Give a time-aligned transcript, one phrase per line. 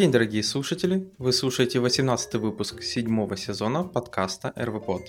[0.00, 1.12] день, дорогие слушатели!
[1.18, 5.02] Вы слушаете 18 выпуск седьмого сезона подкаста РВПод.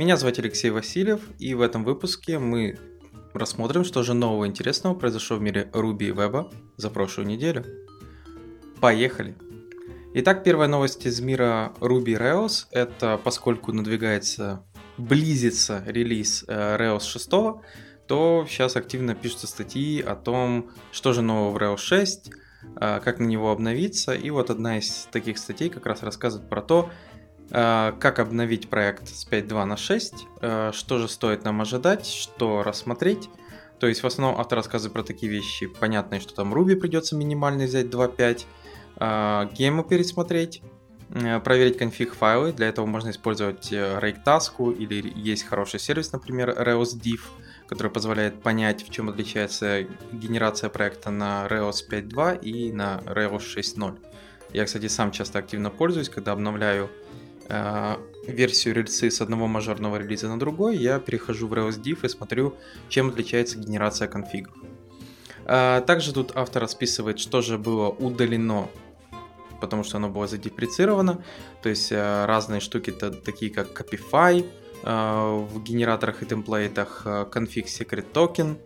[0.00, 2.76] Меня зовут Алексей Васильев, и в этом выпуске мы
[3.34, 7.64] рассмотрим, что же нового интересного произошло в мире Ruby и Web за прошлую неделю.
[8.80, 9.36] Поехали!
[10.14, 14.64] Итак, первая новость из мира Ruby Rails– это поскольку надвигается,
[14.98, 17.30] близится релиз э, Rails 6,
[18.08, 22.41] то сейчас активно пишутся статьи о том, что же нового в Rails 6, э,
[22.76, 24.14] как на него обновиться.
[24.14, 26.90] И вот одна из таких статей как раз рассказывает про то,
[27.50, 30.26] э, как обновить проект с 5.2 на 6,
[30.72, 33.28] что же стоит нам ожидать, что рассмотреть.
[33.82, 37.66] То есть в основном автор рассказывает про такие вещи понятные, что там Ruby придется минимальный
[37.66, 38.46] взять 2.5,
[38.96, 40.66] а, гемы пересмотреть, э,
[41.40, 42.52] проверить конфиг файлы.
[42.52, 47.20] Для этого можно использовать э, Rake или есть хороший сервис, например, Rails Div,
[47.68, 49.82] который позволяет понять, в чем отличается
[50.12, 53.98] генерация проекта на Rails 5.2 и на Rails 6.0.
[54.52, 56.90] Я, кстати, сам часто активно пользуюсь, когда обновляю
[57.48, 62.08] э, версию рельсы с одного мажорного релиза на другой, я перехожу в Rails Div и
[62.08, 62.54] смотрю,
[62.88, 64.54] чем отличается генерация конфигов.
[65.44, 68.68] А, также тут автор расписывает, что же было удалено,
[69.62, 71.22] потому что оно было задепрецировано.
[71.62, 77.66] То есть э, разные штуки, такие как Copify э, в генераторах и темплейтах, э, config
[77.66, 78.56] secret token.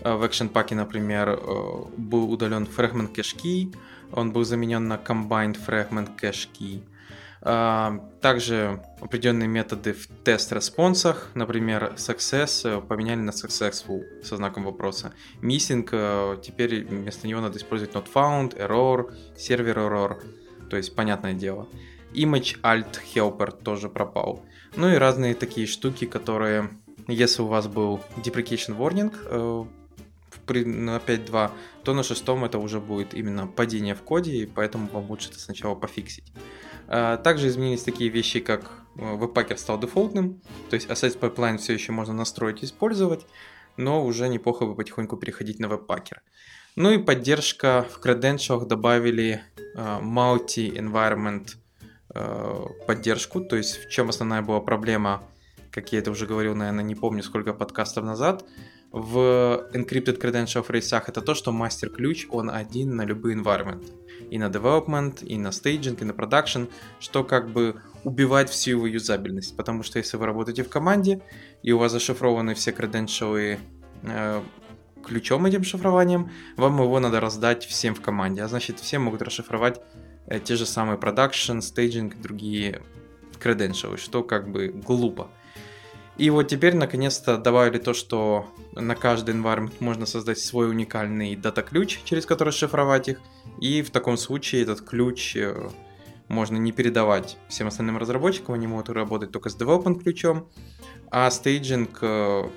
[0.00, 1.40] В Action Pack, например,
[1.96, 3.74] был удален fragment cache key,
[4.12, 6.82] он был заменен на combined fragment cache key.
[7.44, 15.12] Также определенные методы в тест-респонсах, например, success э, поменяли на successful со знаком вопроса.
[15.42, 20.22] Missing, э, теперь вместо него надо использовать not found, error, server error,
[20.70, 21.68] то есть понятное дело.
[22.14, 24.42] Image alt helper тоже пропал.
[24.74, 26.70] Ну и разные такие штуки, которые,
[27.08, 29.64] если у вас был deprecation warning э,
[30.64, 31.50] на 5.2,
[31.82, 35.38] то на шестом это уже будет именно падение в коде, и поэтому вам лучше это
[35.38, 36.32] сначала пофиксить.
[36.88, 40.40] А, также изменились такие вещи, как э, Webpacker стал дефолтным,
[40.70, 43.26] то есть Asset Pipeline все еще можно настроить и использовать,
[43.76, 46.18] но уже неплохо бы потихоньку переходить на Webpacker.
[46.76, 49.42] Ну и поддержка в Credentials добавили
[49.76, 51.56] uh, Multi-Environment
[52.14, 55.22] uh, поддержку, то есть в чем основная была проблема,
[55.70, 58.44] как я это уже говорил, наверное, не помню сколько подкастов назад,
[58.94, 63.90] в Encrypted Credential рейсах это то, что мастер-ключ, он один на любые environment.
[64.30, 67.74] И на development, и на staging, и на production, что как бы
[68.04, 69.56] убивает всю его юзабельность.
[69.56, 71.20] Потому что если вы работаете в команде,
[71.64, 73.58] и у вас зашифрованы все креденшалы
[74.04, 74.42] э,
[75.04, 78.44] ключом этим шифрованием, вам его надо раздать всем в команде.
[78.44, 79.80] А значит, все могут расшифровать
[80.28, 82.80] э, те же самые production, staging и другие
[83.42, 85.32] credentials, что как бы глупо.
[86.16, 92.00] И вот теперь наконец-то добавили то, что на каждый environment можно создать свой уникальный дата-ключ,
[92.04, 93.20] через который шифровать их.
[93.60, 95.70] И в таком случае этот ключ э,
[96.28, 100.48] можно не передавать всем остальным разработчикам, они могут работать только с development ключом,
[101.10, 102.48] а staging э,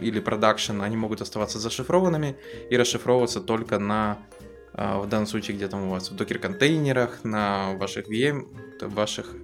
[0.00, 2.36] или production, они могут оставаться зашифрованными
[2.70, 4.18] и расшифровываться только на
[4.72, 8.46] э, в данном случае где там у вас в докер-контейнерах, на ваших VM,
[8.88, 9.34] ваших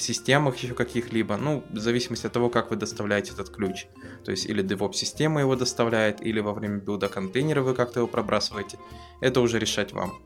[0.00, 3.86] системах еще каких-либо, ну, в зависимости от того, как вы доставляете этот ключ.
[4.24, 8.78] То есть или DevOps-система его доставляет, или во время билда контейнера вы как-то его пробрасываете.
[9.20, 10.18] Это уже решать вам.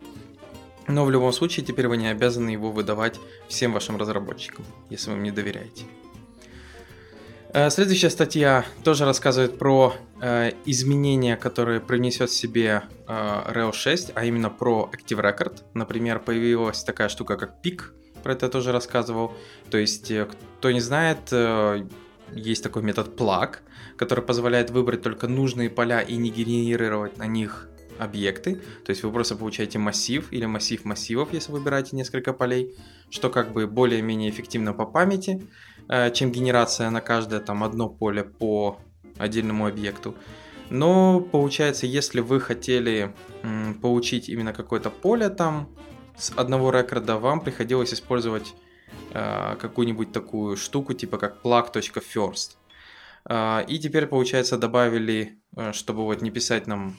[0.88, 5.16] Но в любом случае теперь вы не обязаны его выдавать всем вашим разработчикам, если вы
[5.16, 5.84] им не доверяете.
[7.54, 14.25] Э, следующая статья тоже рассказывает про э, изменения, которые принесет себе э, Rails 6, а
[14.25, 15.60] именно про Active Record.
[15.75, 17.83] Например, появилась такая штука, как PIC,
[18.22, 19.33] про это тоже рассказывал.
[19.71, 20.28] То есть, э,
[20.59, 21.87] кто не знает, э,
[22.34, 23.56] есть такой метод plug,
[23.97, 28.57] который позволяет выбрать только нужные поля и не генерировать на них объекты.
[28.84, 32.74] То есть вы просто получаете массив или массив массивов, если выбираете несколько полей,
[33.10, 35.47] что как бы более-менее эффективно по памяти,
[35.89, 38.78] э, чем генерация на каждое там одно поле по
[39.19, 40.15] отдельному объекту.
[40.71, 43.15] Но получается, если вы хотели
[43.83, 45.69] получить именно какое-то поле там
[46.16, 48.54] с одного рекорда вам приходилось использовать
[49.12, 52.56] э, какую-нибудь такую штуку, типа как plug.first.
[53.28, 56.97] Э, и теперь, получается, добавили, э, чтобы вот не писать нам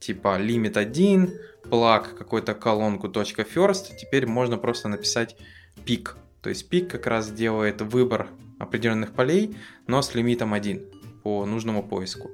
[0.00, 1.32] типа limit 1,
[1.64, 5.36] plug какой-то колонку .first, теперь можно просто написать
[5.84, 6.16] пик.
[6.42, 8.28] То есть пик как раз делает выбор
[8.58, 9.56] определенных полей,
[9.86, 10.82] но с лимитом 1
[11.22, 12.30] по нужному поиску.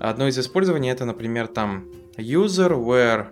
[0.00, 1.86] Одно из использований это, например, там
[2.16, 3.26] user where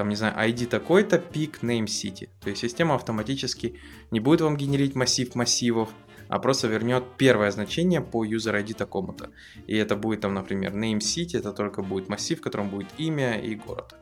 [0.00, 2.30] там, не знаю, ID такой-то, пик, name city.
[2.40, 3.78] То есть система автоматически
[4.10, 5.90] не будет вам генерить массив массивов,
[6.28, 9.28] а просто вернет первое значение по user ID такому-то.
[9.66, 13.38] И это будет там, например, name city, это только будет массив, в котором будет имя
[13.38, 13.94] и город.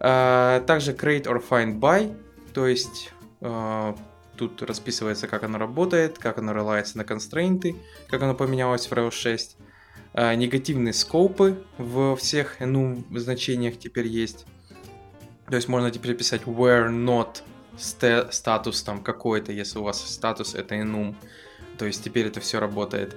[0.00, 2.16] А, также create or find by,
[2.54, 3.12] то есть
[3.42, 3.94] а,
[4.38, 7.76] тут расписывается, как оно работает, как оно релается на констрейнты,
[8.08, 9.58] как оно поменялось в Rails 6.
[10.14, 14.46] А, негативные скопы в всех enum значениях теперь есть.
[15.48, 17.42] То есть можно теперь писать where not
[18.30, 21.14] статус там какой-то, если у вас статус это enum.
[21.78, 23.16] То есть теперь это все работает.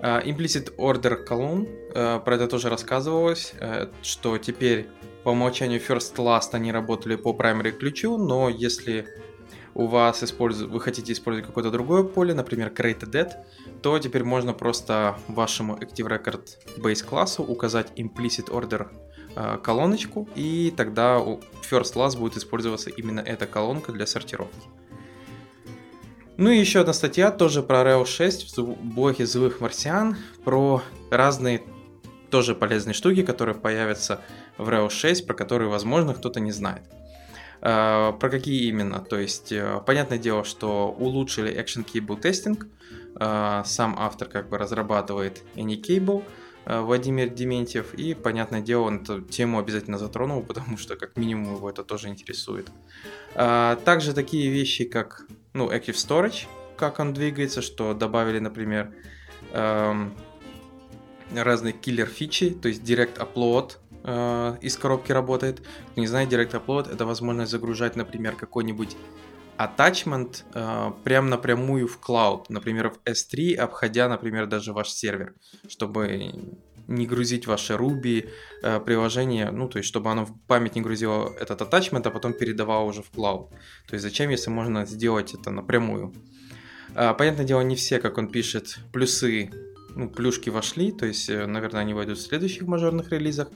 [0.00, 4.88] Uh, implicit Order Column, uh, про это тоже рассказывалось, uh, что теперь
[5.24, 9.08] по умолчанию First Last они работали по primary ключу, но если
[9.74, 10.68] у вас использу...
[10.68, 13.32] вы хотите использовать какое-то другое поле, например, create dead,
[13.82, 16.42] то теперь можно просто вашему Active Record
[16.78, 18.88] Base классу указать implicit order
[19.62, 21.40] колоночку, и тогда у
[21.70, 24.68] first class будет использоваться именно эта колонка для сортировки.
[26.38, 31.62] Ну и еще одна статья тоже про Rails 6 в блоге Злых Марсиан, про разные
[32.30, 34.20] тоже полезные штуки, которые появятся
[34.58, 36.82] в Rails 6, про которые, возможно, кто-то не знает.
[37.62, 39.00] Э, про какие именно?
[39.00, 42.62] То есть, э, понятное дело, что улучшили Action Cable Testing.
[43.18, 46.22] Э, сам автор как бы разрабатывает AnyCable,
[46.66, 51.70] Владимир Дементьев, и, понятное дело, он эту тему обязательно затронул, потому что, как минимум, его
[51.70, 52.70] это тоже интересует.
[53.34, 56.46] Также такие вещи, как ну, Active Storage,
[56.76, 58.92] как он двигается, что добавили, например,
[59.52, 60.14] эм,
[61.34, 65.62] разные киллер-фичи, то есть Direct Upload, э, из коробки работает.
[65.92, 68.96] Кто не знает, Direct Upload это возможность загружать, например, какой-нибудь
[69.58, 75.34] attachment э, прям напрямую в cloud, например, в S3, обходя, например, даже ваш сервер,
[75.68, 76.32] чтобы
[76.88, 78.28] не грузить ваше Ruby
[78.62, 82.32] э, приложение, ну, то есть, чтобы оно в память не грузило этот attachment, а потом
[82.32, 83.50] передавало уже в cloud.
[83.88, 86.14] То есть, зачем, если можно сделать это напрямую?
[86.94, 89.50] Э, понятное дело, не все, как он пишет, плюсы,
[89.96, 93.48] ну, плюшки вошли, то есть, э, наверное, они войдут в следующих мажорных релизах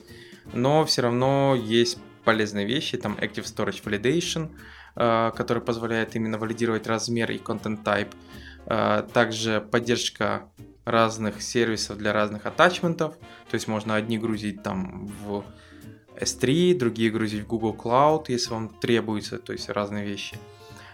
[0.53, 4.49] но все равно есть полезные вещи, там Active Storage Validation,
[4.95, 8.13] который позволяет именно валидировать размер и content type,
[8.65, 10.49] э, также поддержка
[10.85, 13.15] разных сервисов для разных атачментов,
[13.49, 15.43] то есть можно одни грузить там в
[16.19, 20.37] S3, другие грузить в Google Cloud, если вам требуется, то есть разные вещи.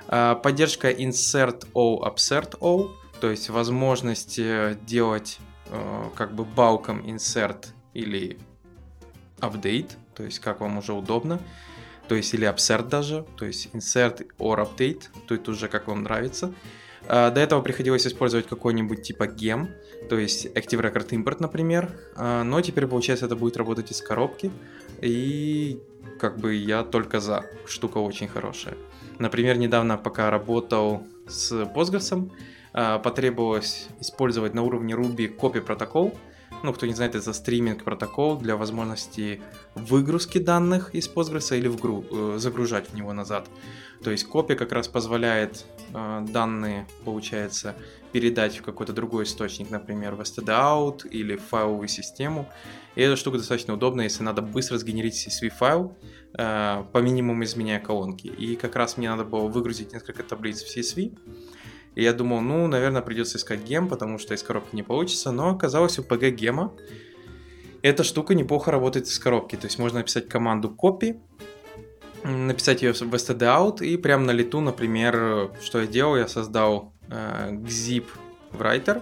[0.08, 4.40] Э, поддержка Insert O, Upsert O, то есть возможность
[4.86, 5.40] делать
[6.16, 8.38] как бы балком insert или
[9.40, 11.40] update, то есть как вам уже удобно,
[12.08, 16.04] то есть или upsert даже, то есть insert or update, то есть уже как вам
[16.04, 16.54] нравится.
[17.08, 19.68] А, до этого приходилось использовать какой-нибудь типа gem,
[20.10, 24.52] то есть Active Record Import, например, а, но теперь, получается, это будет работать из коробки,
[25.02, 25.80] и
[26.20, 28.76] как бы я только за, штука очень хорошая.
[29.20, 32.30] Например, недавно, пока работал с Postgres,
[32.74, 36.14] а, потребовалось использовать на уровне Ruby копи протокол,
[36.64, 39.42] ну, кто не знает, это стриминг протокол для возможности
[39.76, 43.48] выгрузки данных из Postgres или вгру, э, загружать в него назад.
[44.04, 47.76] То есть копия как раз позволяет э, данные, получается,
[48.12, 52.50] передать в какой-то другой источник, например, в stdout или в файловую систему.
[52.96, 55.96] И эта штука достаточно удобна, если надо быстро сгенерить CSV файл,
[56.38, 58.28] э, по минимуму изменяя колонки.
[58.28, 61.18] И как раз мне надо было выгрузить несколько таблиц в CSV,
[61.98, 65.32] и я думал, ну, наверное, придется искать гем, потому что из коробки не получится.
[65.32, 66.72] Но оказалось, у PG гема
[67.82, 69.56] эта штука неплохо работает из коробки.
[69.56, 71.20] То есть можно написать команду copy,
[72.24, 77.50] написать ее в stdout и прямо на лету, например, что я делал, я создал э,
[77.54, 78.06] gzip
[78.52, 79.02] writer,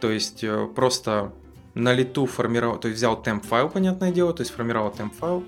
[0.00, 1.32] то есть э, просто
[1.74, 5.42] на лету формировал, то есть взял temp файл, понятное дело, то есть формировал temp файл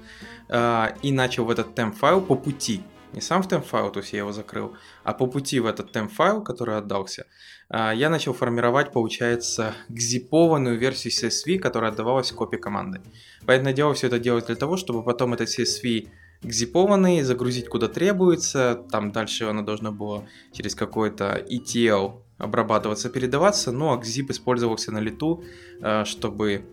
[0.48, 4.12] э, и начал в этот temp файл по пути не сам в темп-файл, то есть
[4.12, 7.26] я его закрыл, а по пути в этот темп-файл, который отдался,
[7.68, 13.00] а, я начал формировать, получается, гзипованную версию CSV, которая отдавалась копии команды.
[13.46, 16.08] Понятное дело, все это делать для того, чтобы потом этот CSV
[16.42, 23.92] гзипованный загрузить куда требуется, там дальше оно должно было через какой-то ETL обрабатываться, передаваться, ну
[23.92, 25.44] а gzip использовался на лету,
[25.82, 26.64] а, чтобы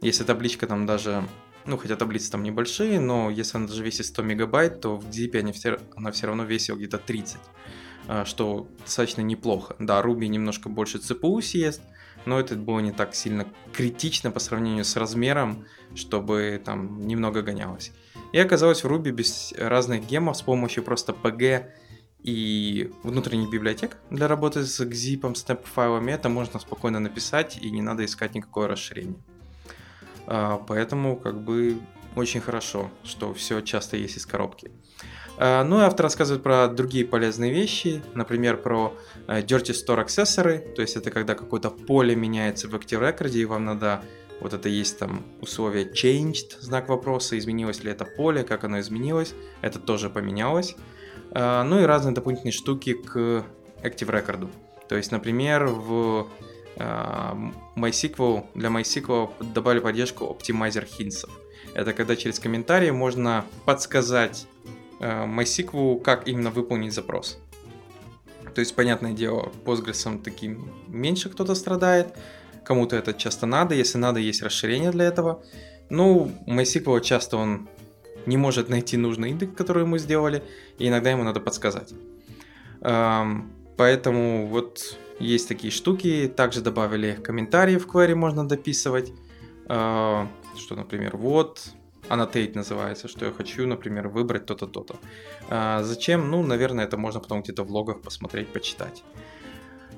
[0.00, 1.24] если табличка там даже
[1.66, 5.36] ну, хотя таблицы там небольшие, но если она даже весит 100 мегабайт, то в ZIP
[5.38, 7.38] они все, она все равно весила где-то 30,
[8.08, 9.74] а, что достаточно неплохо.
[9.78, 11.82] Да, Ruby немножко больше CPU съест,
[12.24, 17.92] но это было не так сильно критично по сравнению с размером, чтобы там немного гонялось.
[18.32, 21.66] И оказалось в Ruby без разных гемов с помощью просто PG
[22.22, 27.82] и внутренних библиотек для работы с zip, с темп-файлами это можно спокойно написать и не
[27.82, 29.22] надо искать никакое расширение.
[30.26, 31.78] А, поэтому как бы
[32.14, 34.70] очень хорошо, что все часто есть из коробки.
[35.38, 38.94] Э, ну и автор рассказывает про другие полезные вещи, например, про
[39.28, 43.44] э, Dirty Store аксессоры, то есть это когда какое-то поле меняется в Active Record, и
[43.44, 44.02] вам надо,
[44.40, 49.34] вот это есть там условие changed, знак вопроса, изменилось ли это поле, как оно изменилось,
[49.60, 50.74] это тоже поменялось.
[51.32, 53.44] Э, ну и разные дополнительные штуки к
[53.82, 54.48] Active Record.
[54.88, 56.28] То есть, например, в
[56.76, 61.28] MySQL, для MySQL добавили поддержку Optimizer Hints.
[61.74, 64.46] Это когда через комментарии можно подсказать
[64.98, 67.38] Э, MySQL, как именно выполнить запрос.
[68.54, 72.14] То есть, понятное дело, Postgres таким меньше кто-то страдает,
[72.64, 75.44] кому-то это часто надо, если надо, есть расширение для этого.
[75.90, 77.68] Ну, MySQL часто он
[78.24, 80.42] не может найти нужный индекс, который мы сделали,
[80.78, 81.92] и иногда ему надо подсказать.
[82.80, 86.32] Эм, поэтому вот есть такие штуки.
[86.34, 89.12] Также добавили комментарии в query, можно дописывать.
[89.68, 91.74] Э, что, например, вот
[92.08, 94.96] annotate называется, что я хочу, например, выбрать то-то, то-то.
[95.48, 96.30] А, зачем?
[96.30, 99.02] Ну, наверное, это можно потом где-то в логах посмотреть, почитать.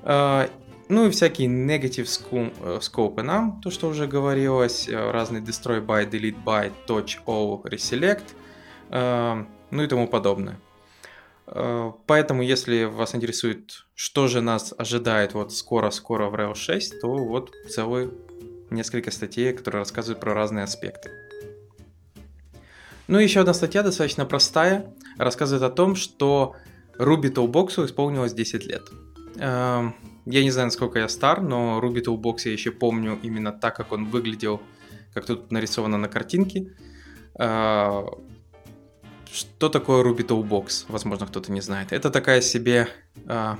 [0.03, 0.49] А,
[0.87, 2.07] ну и всякие negative
[2.79, 8.23] scope нам, то, что уже говорилось, э, разные destroy by, delete by, touch all, reselect,
[8.89, 10.59] а, ну и тому подобное.
[11.51, 17.07] А, поэтому, если вас интересует, что же нас ожидает вот скоро-скоро в Rails 6, то
[17.15, 18.11] вот целый
[18.69, 21.11] несколько статей, которые рассказывают про разные аспекты.
[23.07, 26.55] Ну и еще одна статья достаточно простая, рассказывает о том, что
[26.99, 28.83] Ruby Toolbox исполнилось 10 лет.
[29.37, 29.95] Эм,
[30.27, 33.91] я не знаю, насколько я стар, но Ruby Toolbox я еще помню именно так, как
[33.91, 34.61] он выглядел,
[35.15, 36.71] как тут нарисовано на картинке.
[39.31, 40.85] Что такое Ruby Toolbox?
[40.87, 41.93] Возможно, кто-то не знает.
[41.93, 42.87] Это такая себе
[43.27, 43.55] э,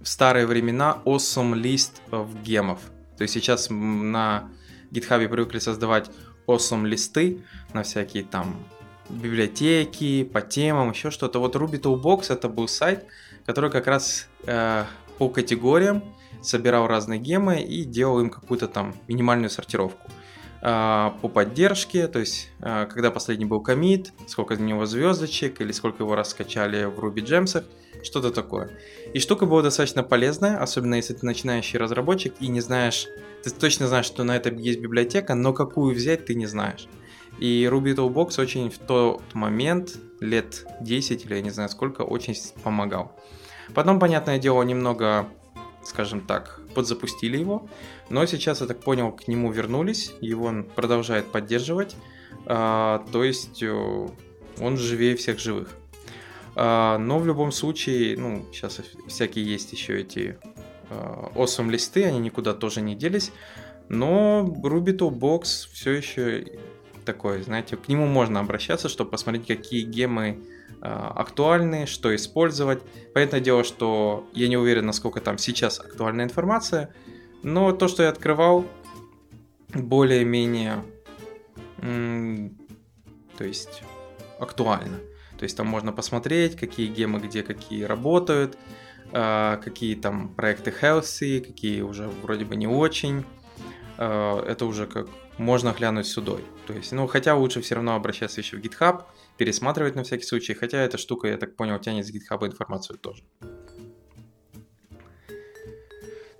[0.00, 2.80] в старые времена awesome list of гемов.
[3.16, 4.48] То есть сейчас на
[4.90, 6.10] GitHub привыкли создавать
[6.46, 7.38] awesome листы
[7.72, 8.56] на всякие там
[9.08, 11.38] библиотеки, по темам, еще что-то.
[11.38, 13.06] Вот Ruby Toolbox это был сайт,
[13.46, 14.84] который как раз э,
[15.18, 16.02] по категориям
[16.42, 20.10] собирал разные гемы и делал им какую-то там минимальную сортировку.
[20.62, 25.72] Э, по поддержке, то есть э, когда последний был комит, сколько из него звездочек или
[25.72, 27.64] сколько его раскачали в Ruby Gems,
[28.02, 28.70] что-то такое.
[29.12, 33.08] И штука была достаточно полезная, особенно если ты начинающий разработчик и не знаешь
[33.42, 36.86] ты точно знаешь, что на это есть библиотека, но какую взять ты не знаешь.
[37.38, 42.36] И Ruby Toolbox очень в тот момент, лет 10 или я не знаю сколько, очень
[42.62, 43.18] помогал.
[43.74, 45.28] Потом, понятное дело, немного,
[45.84, 47.68] скажем так, подзапустили его,
[48.12, 51.96] но сейчас, я так понял, к нему вернулись, его он продолжает поддерживать,
[52.44, 54.08] а, то есть э,
[54.60, 55.70] он живее всех живых.
[56.54, 60.36] А, но в любом случае, ну, сейчас всякие есть еще эти
[60.90, 63.32] awesome э, листы, они никуда тоже не делись.
[63.88, 66.44] Но Ruby Toolbox все еще
[67.06, 70.38] такой, знаете, к нему можно обращаться, чтобы посмотреть, какие гемы
[70.82, 72.82] э, актуальны, что использовать.
[73.14, 76.94] Понятное дело, что я не уверен, насколько там сейчас актуальная информация,
[77.42, 78.66] но то, что я открывал,
[79.74, 80.84] более-менее,
[81.78, 83.82] то есть
[84.38, 84.98] актуально.
[85.38, 88.56] То есть там можно посмотреть, какие гемы где какие работают,
[89.12, 93.24] а, какие там проекты healthy, какие уже вроде бы не очень.
[93.98, 95.08] А, это уже как
[95.38, 96.44] можно глянуть судой.
[96.66, 99.02] То есть, ну, хотя лучше все равно обращаться еще в GitHub,
[99.36, 103.24] пересматривать на всякий случай, хотя эта штука, я так понял, тянет с GitHub информацию тоже.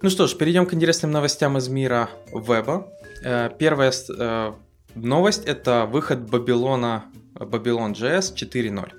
[0.02, 2.88] Ну что ж, перейдем к интересным новостям из мира веба.
[3.22, 4.52] Э, первая э,
[4.96, 7.02] новость это выход Babylon,
[7.34, 8.92] Babylon.js 4.0.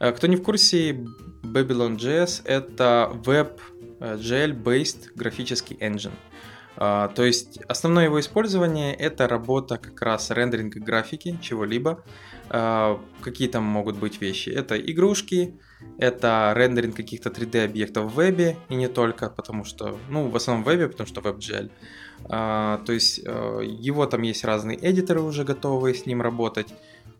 [0.00, 0.92] Э, кто не в курсе,
[1.42, 6.14] Babylon.js— это Web.gl-based графический engine.
[6.76, 12.02] То есть основное его использование это работа как раз рендеринга графики чего-либо.
[12.52, 14.50] Uh, какие там могут быть вещи?
[14.50, 15.58] Это игрушки,
[15.96, 20.62] это рендеринг каких-то 3D объектов в вебе и не только, потому что, ну, в основном
[20.62, 21.70] в вебе, потому что WebGL.
[22.24, 26.68] Uh, то есть его там есть разные эдиторы уже готовые с ним работать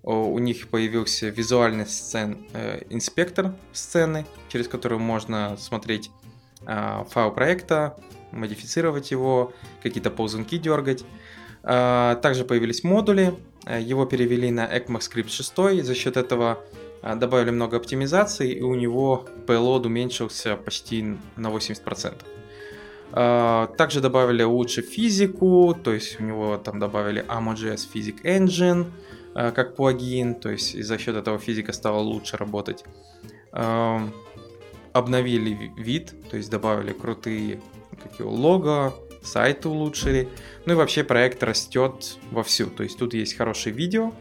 [0.02, 6.10] у них появился визуальный сцен, э, инспектор сцены, через который можно смотреть
[6.66, 7.96] э, файл проекта,
[8.32, 11.04] модифицировать его, какие-то ползунки дергать.
[11.62, 16.58] Э, также появились модули, э, его перевели на ECMAScript 6, за счет этого
[17.02, 22.14] э, добавили много оптимизации, и у него payload уменьшился почти на 80%.
[23.14, 28.86] Uh, э, также добавили лучше физику, то есть у него там добавили AmoJS Physic Engine,
[29.34, 32.84] Э, как плагин, то есть за счет этого физика стала лучше работать.
[33.52, 34.12] Эм,
[34.92, 37.60] обновили вид, то есть добавили крутые
[38.02, 40.28] какие лого, сайт улучшили.
[40.66, 42.66] Ну и вообще проект растет вовсю.
[42.70, 44.12] То есть тут есть хорошее видео,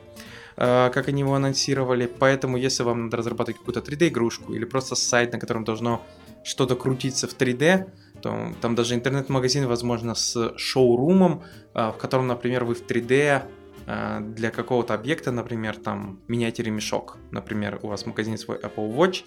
[0.58, 2.06] э, как они его анонсировали.
[2.20, 6.02] Поэтому если вам надо разрабатывать какую-то 3D-игрушку или просто сайт, на котором должно
[6.44, 7.90] что-то крутиться в 3D,
[8.22, 11.44] то там даже интернет-магазин, возможно, с шоурумом,
[11.74, 13.44] э, в котором, например, вы в 3D
[13.88, 17.18] э, для какого-то объекта, например, там меняете ремешок.
[17.32, 19.24] Например, у вас в магазине свой Apple Watch,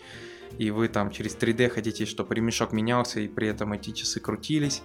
[0.58, 4.82] и вы там через 3D хотите, чтобы ремешок менялся, и при этом эти часы крутились.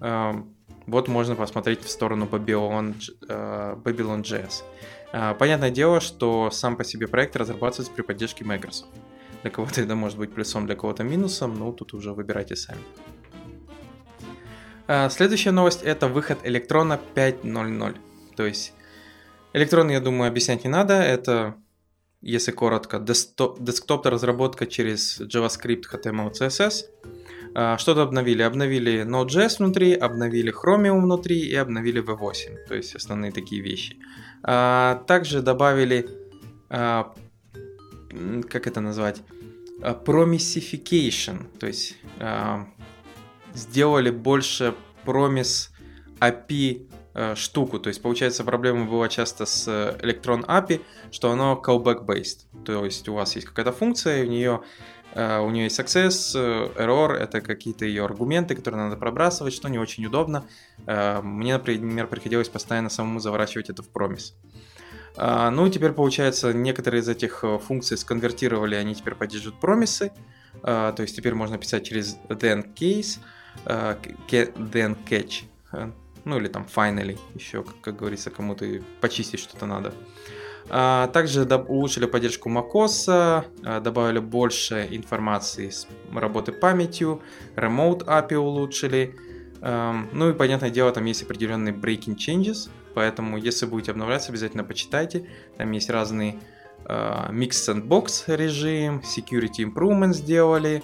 [0.00, 0.54] Эм,
[0.86, 2.94] вот можно посмотреть в сторону Babylon,
[3.28, 4.62] э, Babylon JS.
[5.12, 8.90] Э, понятное дело, что сам по себе проект разрабатывается при поддержке Microsoft.
[9.42, 12.80] Для кого-то это может быть плюсом, для кого-то минусом, но тут уже выбирайте сами.
[14.88, 17.96] Э, следующая новость это выход Электрона 5.0.0.
[18.36, 18.72] То есть
[19.52, 20.94] Электрон, я думаю, объяснять не надо.
[20.94, 21.54] Это
[22.22, 26.84] если коротко, десктоп разработка через JavaScript, HTML, CSS.
[27.54, 28.42] А, что-то обновили.
[28.42, 32.66] Обновили Node.js внутри, обновили Chromium внутри и обновили V8.
[32.68, 33.96] То есть основные такие вещи.
[34.42, 36.08] А, также добавили,
[36.68, 37.12] а,
[38.48, 39.22] как это назвать,
[39.80, 41.46] promissification.
[41.58, 41.96] То есть
[43.54, 45.72] сделали больше промис
[46.20, 47.80] API Э, штуку.
[47.80, 49.66] То есть, получается, проблема была часто с
[50.00, 50.80] Electron API,
[51.10, 52.64] что оно callback-based.
[52.64, 54.62] То есть, у вас есть какая-то функция, и у нее
[55.14, 59.68] Uh, у нее есть success, uh, error, это какие-то ее аргументы, которые надо пробрасывать, что
[59.68, 60.46] не очень удобно.
[60.86, 64.34] Uh, мне, например, приходилось постоянно самому заворачивать это в промис.
[65.16, 70.12] Ну и теперь, получается, некоторые из этих функций сконвертировали, они теперь поддерживают промисы.
[70.62, 73.18] То есть теперь можно писать через then case,
[73.66, 75.42] then catch
[76.24, 78.66] ну или там finally, еще, как, говорится, кому-то
[79.00, 79.92] почистить что-то надо.
[80.70, 87.22] Также улучшили поддержку macOS, а, добавили больше информации с работы памятью,
[87.56, 89.14] Remote API улучшили.
[89.60, 94.64] А, ну и, понятное дело, там есть определенные breaking changes, поэтому если будете обновляться, обязательно
[94.64, 95.26] почитайте.
[95.56, 96.38] Там есть разные
[96.84, 100.82] Mix Sandbox режим, Security Improvement сделали,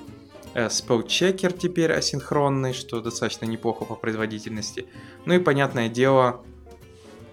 [0.57, 4.87] Э, Spell-чекер теперь асинхронный, что достаточно неплохо по производительности.
[5.27, 6.47] Ну и, понятное дело,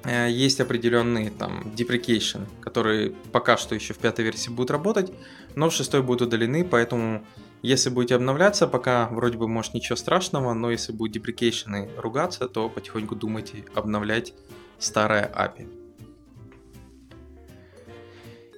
[0.06, 5.12] есть определенные там deprecation, которые пока что еще в пятой версии будут работать,
[5.56, 7.26] но в шестой будут удалены, поэтому
[7.62, 12.68] если будете обновляться, пока вроде бы может ничего страшного, но если будут деприкейшены ругаться, то
[12.70, 14.34] потихоньку думайте обновлять
[14.80, 15.68] старое API.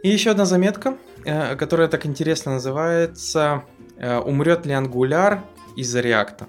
[0.03, 3.63] И еще одна заметка, э, которая так интересно называется
[3.97, 5.39] Э, умрет ли Angular
[5.75, 6.47] из-за React.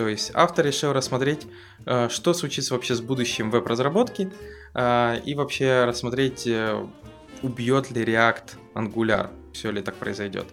[0.00, 1.46] То есть автор решил рассмотреть,
[1.84, 4.32] э, что случится вообще с будущим веб-разработки
[4.74, 6.48] э, и вообще рассмотреть,
[7.42, 10.46] убьет ли React Angular, все ли так произойдет.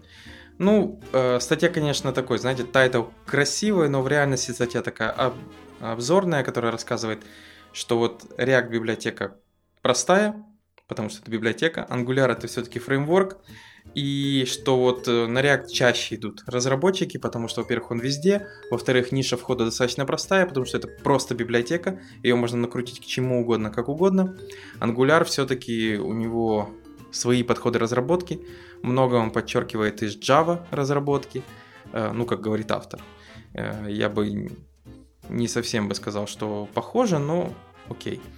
[0.58, 1.00] Ну,
[1.40, 5.32] статья, конечно, такой, знаете, title красивый, но в реальности статья такая
[5.80, 7.24] обзорная, которая рассказывает,
[7.72, 9.38] что вот React библиотека
[9.82, 10.44] простая,
[10.88, 13.38] потому что это библиотека, Angular это все-таки фреймворк,
[13.94, 19.12] и что вот э, на React чаще идут разработчики, потому что, во-первых, он везде, во-вторых,
[19.12, 23.72] ниша входа достаточно простая, потому что это просто библиотека, ее можно накрутить к чему угодно,
[23.72, 24.38] как угодно.
[24.80, 26.70] Angular все-таки у него
[27.12, 28.42] свои подходы разработки,
[28.82, 31.44] много он подчеркивает из Java разработки,
[31.94, 33.02] э, ну, как говорит автор.
[33.54, 34.52] Э, я бы
[35.30, 37.54] не совсем бы сказал, что похоже, но
[37.90, 38.22] окей.
[38.22, 38.37] А,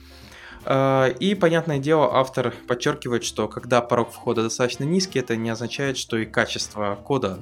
[0.69, 6.17] и, понятное дело, автор подчеркивает, что когда порог входа достаточно низкий, это не означает, что
[6.17, 7.39] и качество кода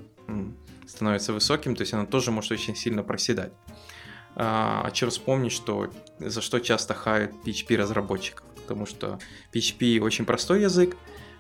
[0.88, 3.52] становится высоким, то есть оно тоже может очень сильно проседать.
[4.40, 9.20] А, о чем вспомнить, что за что часто хают PHP разработчиков, потому что
[9.52, 10.96] PHP очень простой язык,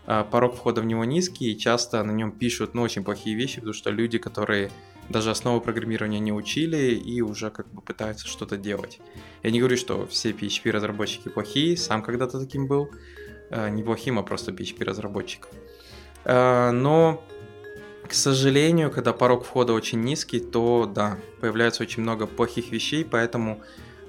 [0.08, 3.58] а порог входа в него низкий, и часто на нем пишут ну, очень плохие вещи,
[3.58, 4.72] потому что люди, которые
[5.10, 9.00] даже основы программирования не учили и уже как бы пытаются что-то делать.
[9.44, 12.90] Я не говорю, что все PHP разработчики плохие, сам когда-то таким был,
[13.50, 15.48] э, неплохим, а просто PHP разработчик.
[16.26, 17.24] Э, но,
[18.08, 23.62] к сожалению, когда порог входа очень низкий, то да, появляется очень много плохих вещей, поэтому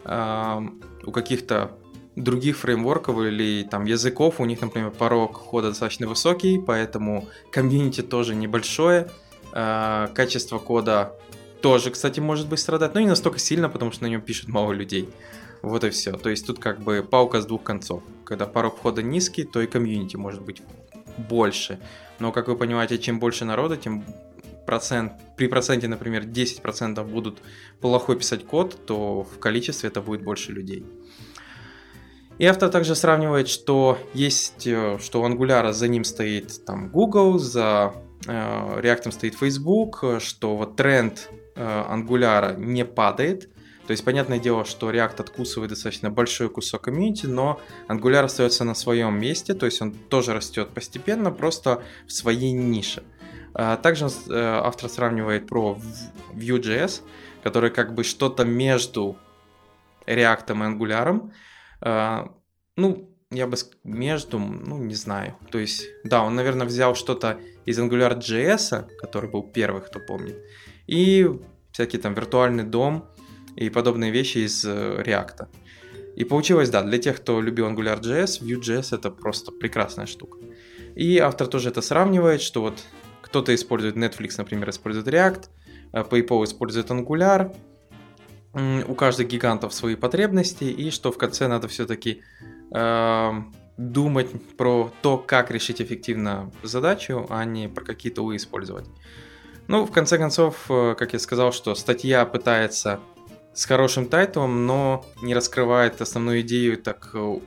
[0.04, 0.60] э,
[1.04, 1.78] у каких-то
[2.16, 8.34] других фреймворков или там языков, у них, например, порог входа достаточно высокий, поэтому комьюнити тоже
[8.34, 9.08] небольшое,
[9.52, 11.12] Э, качество кода
[11.60, 14.72] тоже, кстати, может быть страдать, но не настолько сильно, потому что на нем пишут мало
[14.72, 15.08] людей.
[15.62, 16.12] Вот и все.
[16.12, 18.02] То есть тут как бы паука с двух концов.
[18.24, 20.62] Когда порог входа низкий, то и комьюнити может быть
[21.16, 21.80] больше.
[22.20, 24.04] Но, как вы понимаете, чем больше народа, тем
[24.66, 27.38] процент, при проценте, например, 10% будут
[27.80, 30.84] плохой писать код, то в количестве это будет больше людей.
[32.38, 37.38] И автор также сравнивает, что есть, э, что у Angular за ним стоит там Google,
[37.38, 37.94] за
[38.26, 43.48] Э, React стоит Facebook, что вот тренд э, Angular не падает,
[43.86, 48.74] То есть, понятное дело, что React откусывает достаточно большой кусок комьюнити, но Angular остается на
[48.74, 53.02] своем месте, то есть он тоже растет постепенно, просто в своей нише.
[53.54, 55.78] А, также э, автор сравнивает про
[56.34, 57.00] Vue.js,
[57.42, 59.16] который как бы что-то между
[60.06, 61.30] React и Angular.
[62.76, 65.36] Ну, я бы между, ну, не знаю.
[65.50, 70.36] То есть, да, он, наверное, взял что-то из AngularJS, который был первый, кто помнит,
[70.86, 71.28] и
[71.72, 73.06] всякий там виртуальный дом
[73.56, 75.46] и подобные вещи из э, React.
[76.16, 80.38] И получилось, да, для тех, кто любил AngularJS, Vue.js это просто прекрасная штука.
[80.96, 82.82] И автор тоже это сравнивает, что вот
[83.20, 85.48] кто-то использует Netflix, например, использует React,
[85.92, 87.54] э, PayPal использует Angular,
[88.88, 92.22] у каждых гигантов свои потребности, и что в конце надо все-таки
[92.72, 93.32] э,
[93.76, 98.86] думать про то, как решить эффективно задачу, а не про какие тулы использовать.
[99.68, 103.00] Ну, в конце концов, э, как я сказал, что статья пытается
[103.54, 107.38] с хорошим тайтлом, но не раскрывает основную идею, так э,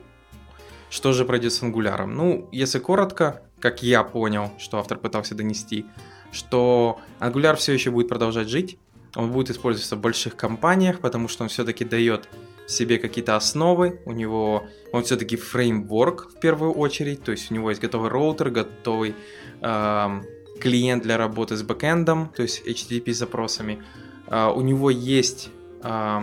[0.88, 2.06] что же пройдет с Angular.
[2.06, 5.86] Ну, если коротко, как я понял, что автор пытался донести,
[6.30, 8.78] что Angular все еще будет продолжать жить,
[9.14, 12.28] он будет использоваться в больших компаниях, потому что он все-таки дает
[12.66, 17.70] себе какие-то основы, у него он все-таки фреймворк в первую очередь, то есть у него
[17.70, 19.14] есть готовый роутер, готовый
[19.60, 20.20] э,
[20.60, 23.82] клиент для работы с бэкэндом, то есть HTTP запросами.
[24.28, 25.50] Э, у него есть
[25.82, 26.20] э,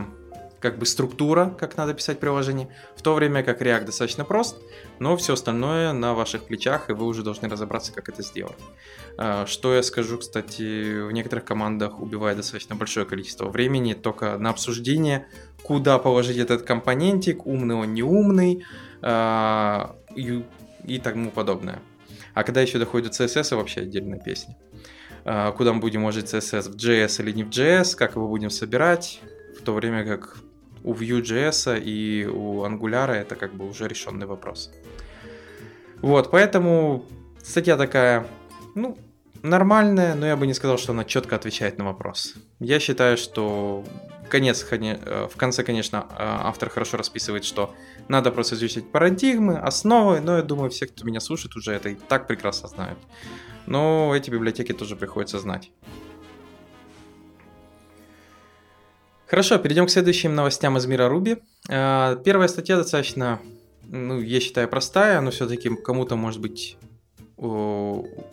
[0.60, 4.58] как бы структура, как надо писать приложение, в то время как React достаточно прост,
[5.00, 8.58] но все остальное на ваших плечах, и вы уже должны разобраться, как это сделать.
[9.18, 14.50] А, что я скажу, кстати, в некоторых командах убивает достаточно большое количество времени только на
[14.50, 15.28] обсуждение,
[15.64, 18.66] куда положить этот компонентик, умный он, не умный,
[19.02, 20.44] а, и,
[20.86, 21.80] и тому подобное.
[22.34, 24.58] А когда еще доходит до CSS, вообще отдельная песня.
[25.26, 28.50] А, куда мы будем ложить CSS, в JS или не в JS, как его будем
[28.50, 29.22] собирать,
[29.60, 30.38] в то время как
[30.84, 34.72] у Vue.js и у Angular это как бы уже решенный вопрос.
[36.02, 37.06] Вот, поэтому
[37.44, 38.26] статья такая,
[38.76, 38.98] ну,
[39.44, 42.36] нормальная, но я бы не сказал, что она четко отвечает на вопрос.
[42.60, 43.84] Я считаю, что
[44.30, 47.74] конец, э, в конце, конечно, э, автор хорошо расписывает, что
[48.08, 51.96] надо просто изучить парадигмы, основы, но я думаю, все, кто меня слушает, уже это и
[51.96, 53.00] так прекрасно знают.
[53.66, 55.72] Но эти библиотеки тоже приходится знать.
[59.30, 61.38] Хорошо, перейдем к следующим новостям из мира Руби.
[61.70, 63.40] Э, первая статья достаточно,
[63.84, 66.78] ну, я считаю, простая, но все-таки кому-то может быть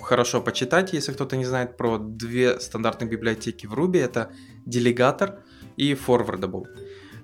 [0.01, 4.03] хорошо почитать, если кто-то не знает про две стандартные библиотеки в Ruby.
[4.03, 4.31] Это
[4.65, 5.41] делегатор
[5.77, 6.65] и forwardable.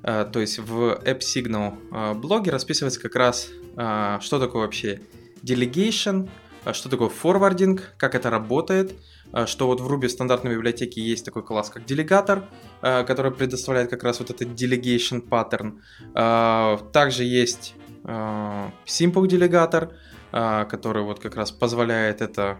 [0.02, 5.00] Э, то есть в AppSignal э, блоге расписывается как раз, что такое вообще
[5.42, 6.28] delegation,
[6.72, 8.92] что такое forwarding, как это работает–
[9.46, 12.48] что вот в Ruby стандартной библиотеке есть такой класс, как делегатор,
[12.82, 15.80] э, который предоставляет как раз вот этот delegation pattern.
[16.14, 19.94] Э, также есть simple делегатор,
[20.32, 22.58] который вот как раз позволяет это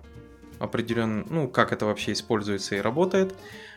[0.61, 3.35] определенно, ну, как это вообще используется и работает.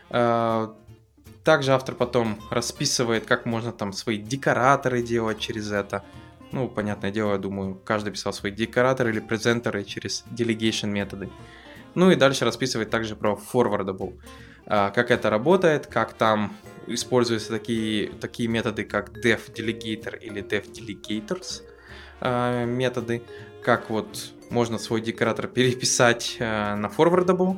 [0.08, 6.04] Также автор потом расписывает, как можно там свои декораторы делать через это.
[6.52, 11.28] Ну, понятное дело, я думаю, каждый писал свои декораторы или презентеры через delegation методы.
[11.96, 14.20] Ну и дальше расписывает также про forwardable,
[14.66, 16.54] а, как это работает, как там
[16.86, 21.62] используются такие, такие методы, как def delegator или def delegators
[22.20, 23.22] а, методы,
[23.62, 27.56] как вот можно свой декоратор переписать а, на forwardable.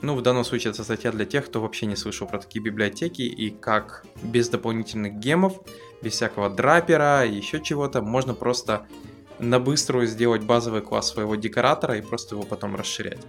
[0.00, 3.22] Ну, в данном случае это статья для тех, кто вообще не слышал про такие библиотеки
[3.22, 5.60] и как без дополнительных гемов,
[6.02, 8.86] без всякого драпера и еще чего-то можно просто
[9.38, 13.20] на быструю сделать базовый класс своего декоратора и просто его потом расширять.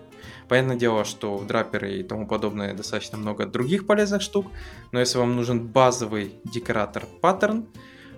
[0.48, 4.48] Понятное дело, что в драпере и тому подобное достаточно много других полезных штук,
[4.92, 7.68] но если вам нужен базовый декоратор паттерн,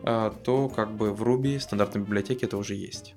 [0.03, 3.15] э, то как бы в Ruby стандартной библиотеке это уже есть.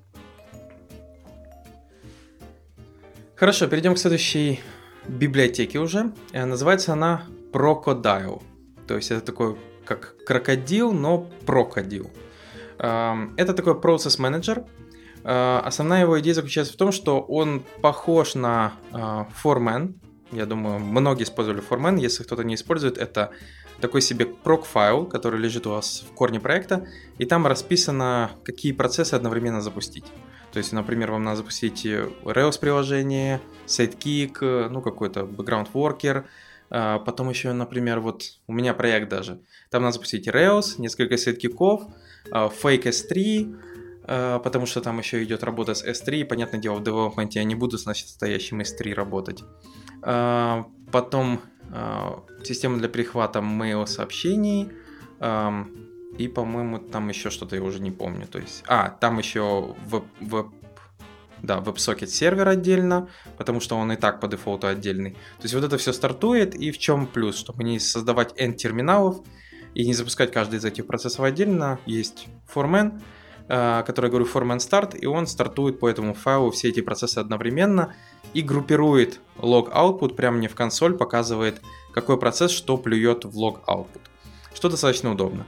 [3.35, 4.61] Хорошо, перейдем к следующей
[5.07, 6.11] библиотеке уже.
[6.31, 8.41] Э, называется она Procodile.
[8.87, 12.11] То есть это такой как крокодил, но прокодил.
[12.77, 14.63] Это такой процесс менеджер.
[15.23, 19.95] А, основная его идея заключается в том, что он похож на Foreman.
[20.31, 21.99] Я думаю, многие использовали Foreman.
[21.99, 23.31] Если кто-то не использует, это
[23.81, 29.15] такой себе прок-файл, который лежит у вас в корне проекта, и там расписано, какие процессы
[29.15, 30.05] одновременно запустить.
[30.53, 36.23] То есть, например, вам надо запустить Rails приложение, sidekick, ну какой-то background worker,
[36.99, 39.39] потом еще, например, вот у меня проект даже.
[39.69, 41.83] Там надо запустить Rails, несколько сеткиков,
[42.31, 43.55] а, Fake S3,
[44.03, 47.45] а, потому что там еще идет работа с S3, и, понятное дело, в девелопменте я
[47.45, 49.43] не буду с настоящим S3 работать.
[50.01, 51.41] Потом
[52.43, 54.69] система для перехвата mail сообщений,
[56.17, 58.27] и, по-моему, там еще что-то я уже не помню.
[58.27, 60.47] То есть, а, там еще веб, веб
[61.45, 65.11] да, WebSocket сервер отдельно, потому что он и так по дефолту отдельный.
[65.11, 67.37] То есть вот это все стартует, и в чем плюс?
[67.37, 69.17] Чтобы не создавать N терминалов
[69.73, 73.01] и не запускать каждый из этих процессов отдельно, есть forman,
[73.47, 77.95] э, который, говорю, forman start, и он стартует по этому файлу все эти процессы одновременно
[78.33, 81.61] и группирует log output прямо мне в консоль, показывает,
[81.93, 84.01] какой процесс что плюет в log output,
[84.53, 85.45] что достаточно удобно.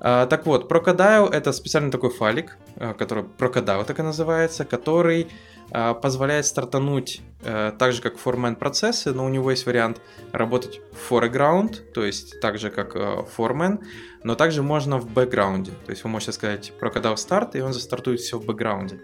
[0.00, 5.28] А, так вот, Procodile это специальный такой файлик, а, который Procodile так и называется, который
[5.70, 10.00] а, позволяет стартануть так же, как Forman процессы, но у него есть вариант
[10.32, 13.78] работать в foreground, то есть так же, как Forman,
[14.24, 15.70] но также можно в бэкграунде.
[15.86, 18.98] То есть вы можете сказать Procodile start, и он застартует все в бэкграунде.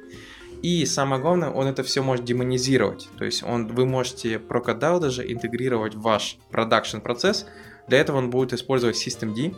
[0.62, 3.08] И самое главное, он это все может демонизировать.
[3.18, 7.46] То есть он, вы можете Procodile даже интегрировать в ваш продакшн процесс.
[7.86, 9.54] Для этого он будет использовать systemd,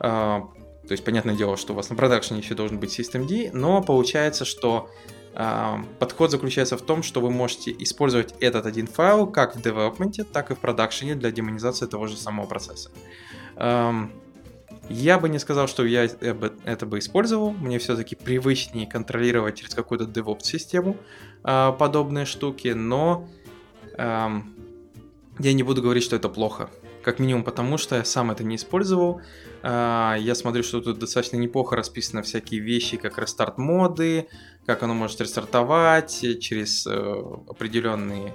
[0.00, 4.44] то есть, понятное дело, что у вас на продакшене еще должен быть systemd, но получается,
[4.44, 4.90] что
[5.34, 10.24] а, подход заключается в том, что вы можете использовать этот один файл как в девелопменте,
[10.24, 12.90] так и в продакшене для демонизации того же самого процесса.
[14.88, 17.52] Я бы не сказал, что я это бы использовал.
[17.52, 20.96] Мне все-таки привычнее контролировать через какую-то DevOps-систему
[21.44, 23.28] а, подобные штуки, но
[23.96, 24.42] я
[25.38, 26.70] не буду говорить, что это плохо.
[27.02, 29.22] Как минимум потому, что я сам это не использовал.
[29.62, 34.28] А, я смотрю, что тут достаточно неплохо расписаны всякие вещи, как рестарт моды,
[34.66, 36.90] как оно может рестартовать через э,
[37.48, 38.34] определенные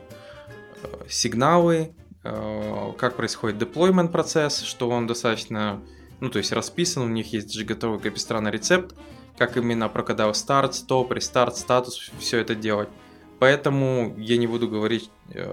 [0.82, 5.84] э, сигналы, э, как происходит деплоймент процесс, что он достаточно,
[6.20, 8.96] ну то есть расписан, у них есть же готовый капистранный рецепт,
[9.38, 12.90] как именно прокодал старт, стоп, рестарт, статус, все это делать.
[13.38, 15.12] Поэтому я не буду говорить,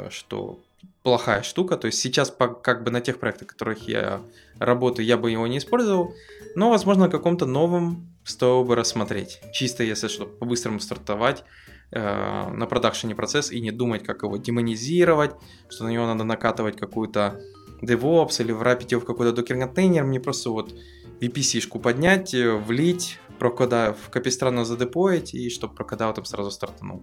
[0.09, 0.61] что
[1.02, 1.76] плохая штука.
[1.76, 4.20] То есть сейчас по, как бы на тех проектах, в которых я
[4.58, 6.14] работаю, я бы его не использовал.
[6.54, 9.40] Но, возможно, на каком-то новом стоило бы рассмотреть.
[9.52, 11.44] Чисто если что, по-быстрому стартовать
[11.90, 15.32] э, на продакшене процесс и не думать, как его демонизировать,
[15.68, 17.40] что на него надо накатывать какую-то
[17.82, 20.04] DevOps или врапить его в какой-то докер-контейнер.
[20.04, 20.74] Мне просто вот
[21.20, 27.02] VPC-шку поднять, влить, прокода в капистрану задепоить и чтобы прокодал там сразу стартанул.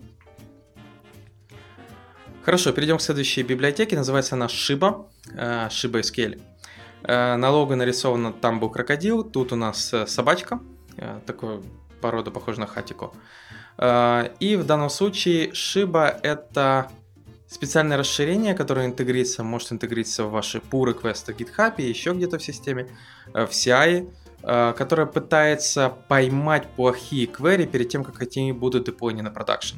[2.50, 3.96] Хорошо, перейдем к следующей библиотеке.
[3.96, 6.42] Называется она Shiba, э, Shiba SQL.
[7.04, 10.60] Э, на лого нарисовано там был крокодил, тут у нас э, собачка,
[11.28, 11.62] такой
[12.02, 13.12] порода похожа на хатико.
[14.40, 16.90] И в данном случае Shiba это
[17.48, 22.40] специальное расширение, которое интегрится, может интегрироваться в ваши пуры квесты в GitHub и еще где-то
[22.40, 22.88] в системе,
[23.28, 29.78] в CI, которое пытается поймать плохие квери перед тем, как они будут деплойны на продакшн.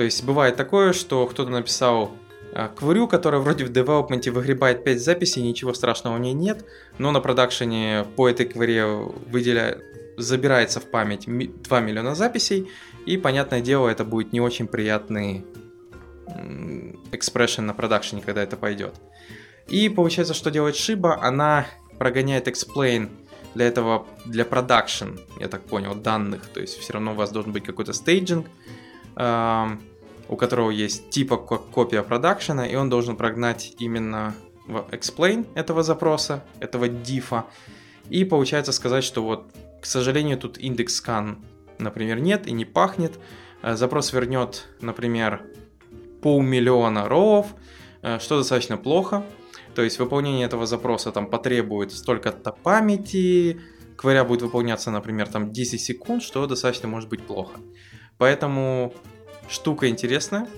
[0.00, 2.12] То есть бывает такое, что кто-то написал
[2.54, 6.64] а, кверю, которая вроде в девелопменте выгребает 5 записей, ничего страшного в ней нет,
[6.96, 9.84] но на продакшене по этой квере выделяет,
[10.16, 12.70] забирается в память 2 миллиона записей,
[13.04, 15.44] и, понятное дело, это будет не очень приятный
[17.12, 18.94] experience на продакшене, когда это пойдет.
[19.68, 21.66] И получается, что делает Shiba, она
[21.98, 23.10] прогоняет explain
[23.54, 27.52] для этого, для production, я так понял, данных, то есть все равно у вас должен
[27.52, 28.46] быть какой-то staging,
[30.30, 34.34] у которого есть типа копия продакшена, и он должен прогнать именно
[34.68, 37.46] в explain этого запроса, этого дифа,
[38.08, 41.38] и получается сказать, что вот, к сожалению, тут индекс scan,
[41.78, 43.18] например, нет и не пахнет.
[43.62, 45.42] Э, запрос вернет, например,
[46.22, 47.46] полмиллиона роов,
[48.02, 49.24] э, что достаточно плохо.
[49.74, 53.60] То есть выполнение этого запроса там потребует столько-то памяти,
[53.96, 57.58] кваря будет выполняться, например, там 10 секунд, что достаточно может быть плохо.
[58.18, 58.92] Поэтому
[59.50, 60.48] штука интересная.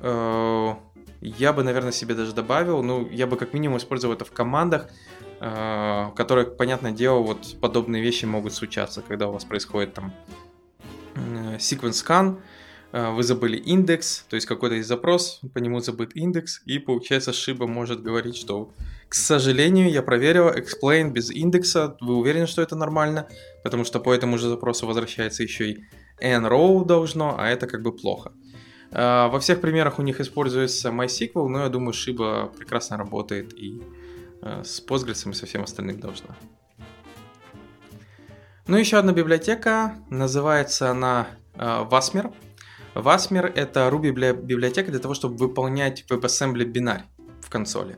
[0.00, 0.74] Э,
[1.20, 4.88] я бы, наверное, себе даже добавил, ну, я бы как минимум использовал это в командах,
[5.40, 10.12] э, в которых, понятное дело, вот подобные вещи могут случаться, когда у вас происходит там
[11.14, 12.40] э, sequence scan,
[12.92, 17.66] вы забыли индекс, то есть какой-то есть запрос, по нему забыт индекс, и получается Шиба
[17.66, 18.70] может говорить, что
[19.08, 23.28] к сожалению, я проверил, explain без индекса, вы уверены, что это нормально,
[23.62, 25.84] потому что по этому же запросу возвращается еще и
[26.22, 28.32] n-row должно, а это как бы плохо.
[28.92, 33.82] А, во всех примерах у них используется MySQL, но я думаю, Shiba прекрасно работает и
[34.42, 36.36] а, с Postgres и со всем остальным должна.
[38.66, 42.32] Ну, еще одна библиотека, называется она а, Wasmer.
[42.94, 47.04] Wasmer— это Ruby библиотека для того, чтобы выполнять WebAssembly бинарь
[47.40, 47.96] в консоли.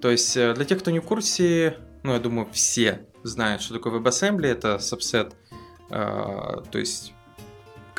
[0.00, 3.74] То есть э, для тех, кто не в курсе, ну, я думаю, все знают, что
[3.74, 4.46] такое WebAssembly.
[4.46, 5.34] Это subset,
[5.90, 7.12] то есть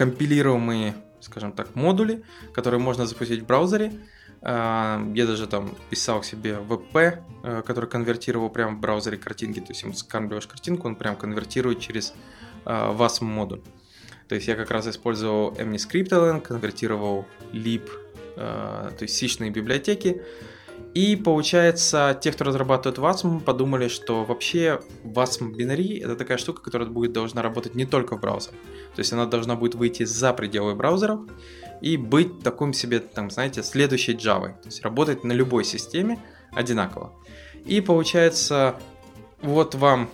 [0.01, 3.91] компилируемые, скажем так, модули, которые можно запустить в браузере.
[4.41, 9.59] Я даже там писал себе VP, который конвертировал прямо в браузере картинки.
[9.59, 12.15] То есть ему скармливаешь картинку, он прям конвертирует через
[12.65, 13.61] WASM модуль.
[14.27, 17.87] То есть я как раз использовал MNIScriptLN, конвертировал lib,
[18.35, 20.23] то есть сишные библиотеки,
[20.93, 26.89] и получается, те, кто разрабатывает WASM, подумали, что вообще WASM бинари это такая штука, которая
[26.89, 28.57] будет должна работать не только в браузере.
[28.95, 31.21] То есть она должна будет выйти за пределы браузеров
[31.81, 34.49] и быть таким себе, там, знаете, следующей Java.
[34.61, 36.19] То есть работать на любой системе
[36.51, 37.13] одинаково.
[37.65, 38.75] И получается,
[39.41, 40.09] вот вам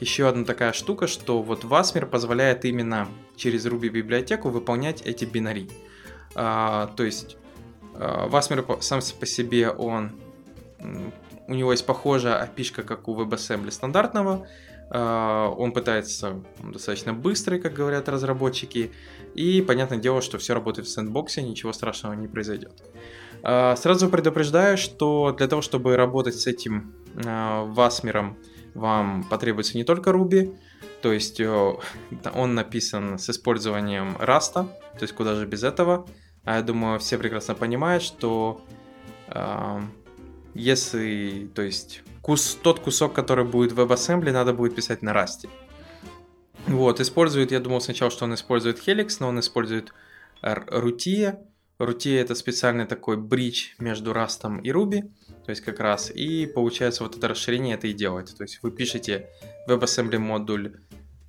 [0.00, 5.68] еще одна такая штука, что вот Wasmer позволяет именно через Ruby библиотеку выполнять эти бинари.
[6.34, 7.36] А, то есть
[7.94, 10.12] Васмер сам по себе, он,
[11.48, 14.46] у него есть похожая опишка, как у WebAssembly стандартного.
[14.94, 18.92] А, он пытается достаточно быстрый, как говорят разработчики.
[19.34, 22.82] И понятное дело, что все работает в сэндбоксе, ничего страшного не произойдет.
[23.42, 28.36] А, сразу предупреждаю, что для того, чтобы работать с этим Васмером,
[28.74, 30.56] вам потребуется не только Ruby,
[31.02, 31.46] то есть э,
[32.34, 34.68] он написан с использованием Rust, то
[35.00, 36.06] есть куда же без этого.
[36.44, 38.64] А я думаю, все прекрасно понимают, что
[39.28, 39.80] э,
[40.54, 45.48] если, то есть, кус, тот кусок, который будет в WebAssembly, надо будет писать на Rust.
[46.66, 49.92] Вот, использует, я думал сначала, что он использует Helix, но он использует
[50.42, 51.38] Rutia.
[51.78, 55.10] Rutia это специальный такой бридж между Rust и Ruby,
[55.44, 58.36] то есть как раз, и получается вот это расширение это и делает.
[58.36, 59.28] То есть вы пишете
[59.68, 60.76] WebAssembly модуль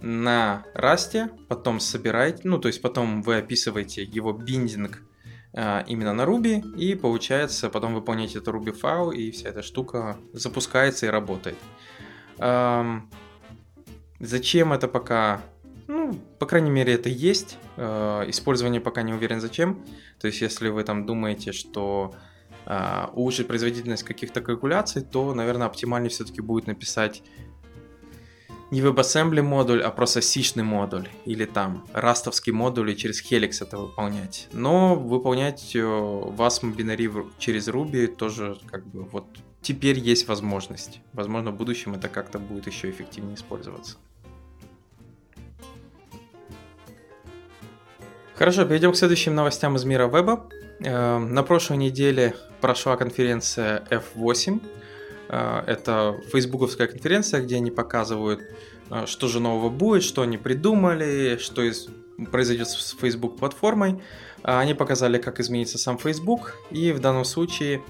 [0.03, 5.01] на расте, потом собираете, ну, то есть потом вы описываете его биндинг
[5.53, 10.17] э, именно на Ruby, и получается, потом выполняете это Ruby файл, и вся эта штука
[10.33, 11.57] запускается и работает.
[12.37, 13.09] Эм,
[14.19, 15.41] зачем это пока?
[15.87, 17.57] Ну, по крайней мере, это есть.
[17.77, 19.85] Э, использование пока не уверен зачем.
[20.19, 22.13] То есть, если вы там думаете, что
[22.65, 27.23] э, улучшить производительность каких-то калькуляций, то, наверное, оптимальнее все-таки будет написать
[28.73, 33.77] не WebAssembly модуль, а просто сишный модуль или там растовский модуль и через Helix это
[33.77, 34.47] выполнять.
[34.51, 39.25] Но выполнять э, бинари через Ruby тоже как бы вот
[39.62, 41.01] теперь есть возможность.
[41.13, 43.97] Возможно, в будущем это как-то будет еще эффективнее использоваться.
[48.36, 50.49] Хорошо, перейдем к следующим новостям из мира веба.
[50.79, 54.83] Э, на прошлой неделе прошла конференция F8, а,
[55.29, 58.41] это фейсбуковская конференция, где они показывают,
[58.89, 61.88] а, что же нового будет, что они придумали, что из...
[62.31, 64.01] произойдет с Facebook платформой.
[64.43, 67.81] А, они показали, как изменится сам Facebook, и в данном случае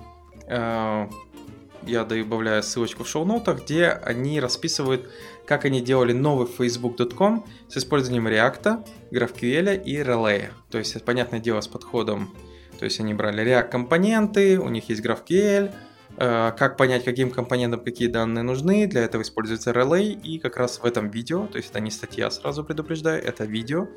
[0.50, 5.10] я добавляю ссылочку в шоу-нотах, где они расписывают,
[5.46, 10.50] как они делали новый facebook.com с использованием React, GraphQL и Relay.
[10.70, 12.36] То есть, понятное дело, с подходом,
[12.78, 17.84] то есть они брали React компоненты, у них есть GraphQL, Э, как понять, каким компонентам
[17.84, 18.86] какие данные нужны.
[18.88, 20.14] Для этого используется Relay.
[20.22, 23.88] И как раз в этом видео, то есть это не статья, сразу предупреждаю, это видео,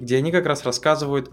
[0.00, 1.30] где они как раз рассказывают,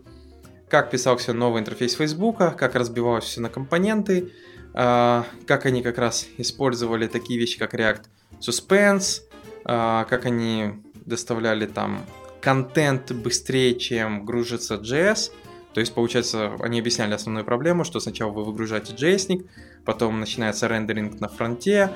[0.70, 4.32] как писался новый интерфейс Facebook, как разбивалось все на компоненты,
[4.74, 8.04] э, как они как раз использовали такие вещи, как React
[8.42, 9.22] Suspense,
[9.66, 10.74] э, как они
[11.06, 12.06] доставляли там
[12.42, 15.32] контент быстрее, чем грузится JS.
[15.76, 19.46] То есть, получается, они объясняли основную проблему, что сначала вы выгружаете JS,
[19.84, 21.92] потом начинается рендеринг на фронте,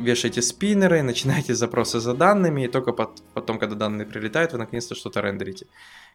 [0.00, 5.20] вешаете спиннеры, начинаете запросы за данными, и только потом, когда данные прилетают, вы наконец-то что-то
[5.20, 5.66] рендерите.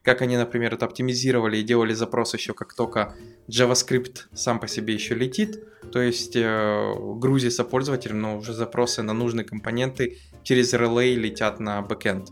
[0.04, 3.16] Как они, например, это оптимизировали и делали запрос еще как только
[3.48, 9.14] JavaScript сам по себе еще летит, то есть э, грузится пользователем, но уже запросы на
[9.14, 12.32] нужные компоненты через Relay летят на бэкэнд.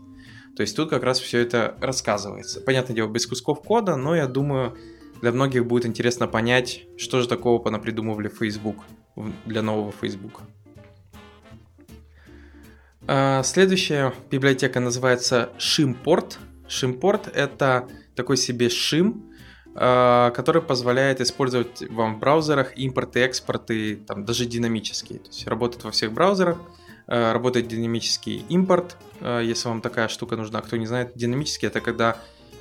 [0.56, 2.60] То есть тут как раз все это рассказывается.
[2.60, 4.76] Понятное дело, без кусков кода, но я думаю,
[5.20, 8.76] для многих будет интересно понять, что же такого понапридумывали Facebook
[9.44, 10.40] для нового Facebook.
[13.06, 16.36] А, следующая библиотека называется Shimport.
[16.68, 19.30] Shimport это такой себе шим,
[19.74, 25.18] а, который позволяет использовать вам в браузерах импорты, экспорты, там даже динамические.
[25.18, 26.58] То есть работает во всех браузерах.
[27.10, 30.60] Э, работает динамический импорт, э, если вам такая штука нужна.
[30.60, 32.16] Кто не знает, динамический это когда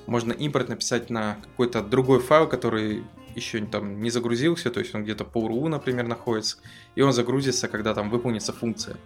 [0.07, 3.03] можно импорт написать на какой-то другой файл, который
[3.35, 6.57] еще там не загрузился, то есть он где-то по URL, например, находится,
[6.95, 8.97] и он загрузится, когда там выполнится функция.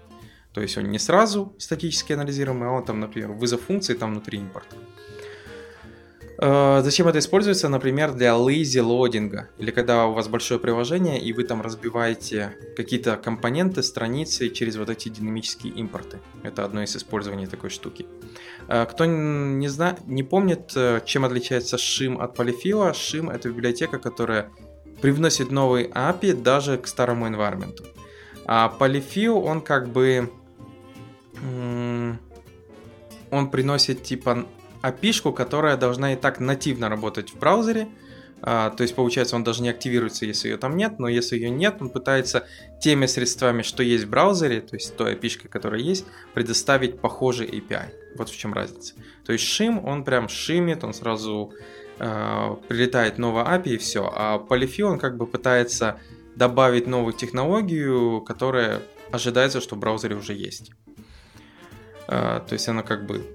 [0.53, 4.39] То есть он не сразу статически анализируемый, а он там, например, вызов функции там внутри
[4.39, 4.77] импорта.
[6.39, 11.33] Э, зачем это используется, например, для lazy лодинга, или когда у вас большое приложение, и
[11.33, 16.19] вы там разбиваете какие-то компоненты, страницы через вот эти динамические импорты.
[16.43, 18.05] Это одно из использований такой штуки.
[18.67, 19.97] Э, кто не, зна...
[20.05, 24.49] не помнит, э, чем отличается Shim от полифила, Shim это библиотека, которая
[25.01, 27.83] привносит новый API даже к старому environment.
[28.45, 30.29] А Polyfill, он как бы...
[33.31, 34.45] Он приносит типа
[34.83, 37.87] API, которая должна и так нативно работать в браузере,
[38.45, 41.49] а, то есть, получается, он даже не активируется, если ее там нет, но если ее
[41.49, 42.45] нет, он пытается
[42.81, 47.93] теми средствами, что есть в браузере, то есть той API, которая есть, предоставить похожий API.
[48.17, 48.95] Вот в чем разница.
[49.25, 51.53] То есть Shim, он прям шимит, он сразу
[51.99, 54.11] э, прилетает новая API и все.
[54.13, 56.01] А Polyfill, он как бы пытается
[56.35, 58.81] добавить новую технологию, которая
[59.11, 60.71] ожидается, что в браузере уже есть.
[62.09, 63.25] Э, то есть она как бы...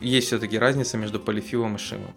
[0.00, 2.14] Есть все-таки разница между полифилом и шимом.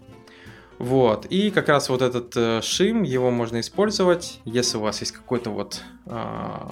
[0.78, 5.10] Вот, и как раз вот этот э, шим, его можно использовать, если у вас есть
[5.10, 6.68] какой-то вот э,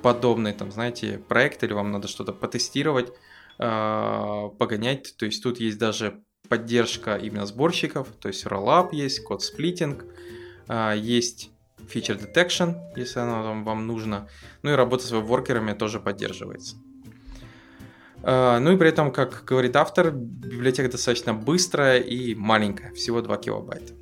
[0.00, 3.12] подобный, там, знаете, проект, или вам надо что-то потестировать,
[3.58, 9.42] э, погонять, то есть тут есть даже поддержка именно сборщиков, то есть rollup есть, код
[9.42, 10.04] сплитинг,
[10.68, 11.50] э, есть
[11.92, 14.28] feature detection, если оно вам нужно,
[14.62, 16.76] ну и работа с веб-воркерами тоже поддерживается.
[18.28, 23.36] А, ну и при этом, как говорит автор, библиотека достаточно быстрая и маленькая, всего 2
[23.36, 23.94] килобайта.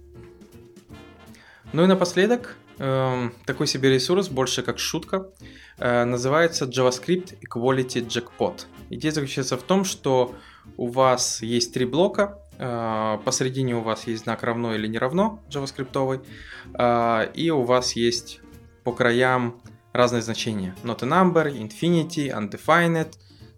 [1.75, 5.29] Ну и напоследок, эм, такой себе ресурс, больше как шутка,
[5.77, 8.65] э, называется JavaScript Equality Jackpot.
[8.89, 10.35] Идея заключается в том, что
[10.79, 15.43] у вас есть три блока, э, посередине у вас есть знак равно или не равно
[15.51, 16.25] JavaScript,
[16.73, 18.41] э, и у вас есть
[18.85, 19.61] по краям
[19.93, 20.75] разные значения.
[20.83, 23.13] Not a number, infinity, undefined,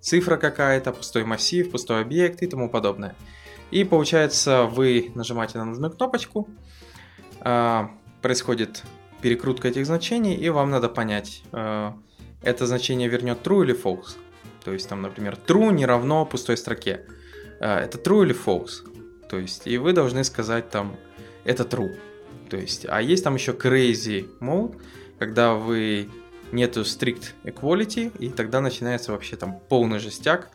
[0.06, 3.16] цифра какая-то, пустой массив, пустой объект и тому подобное.
[3.72, 6.48] И получается, вы нажимаете на нужную кнопочку,
[7.40, 7.90] а,
[8.22, 8.84] происходит
[9.20, 11.96] перекрутка этих значений, и вам надо понять, а,
[12.42, 14.16] это значение вернет true или false.
[14.64, 17.00] То есть там, например, true не равно пустой строке.
[17.58, 18.88] А, это true или false.
[19.28, 20.96] То есть, и вы должны сказать там,
[21.44, 21.98] это true.
[22.48, 24.80] То есть, а есть там еще crazy mode,
[25.18, 26.08] когда вы
[26.52, 30.50] нету strict equality, и тогда начинается вообще там полный жестяк,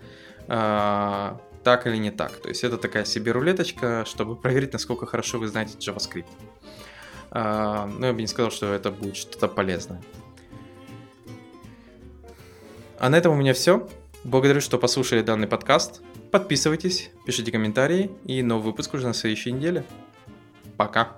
[0.47, 2.37] э, так или не так.
[2.37, 6.25] То есть это такая себе рулеточка, чтобы проверить, насколько хорошо вы знаете JavaScript.
[7.31, 10.01] Э, ну, я бы не сказал, что это будет что-то полезное.
[12.99, 13.87] А на этом у меня все.
[14.23, 16.01] Благодарю, что послушали данный подкаст.
[16.31, 19.83] Подписывайтесь, пишите комментарии, и новый выпуск уже на следующей неделе.
[20.77, 21.17] Пока!